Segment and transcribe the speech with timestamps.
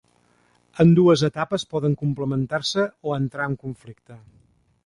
[0.83, 4.19] Ambdues etapes poden complementar-se o entrar en conflicte.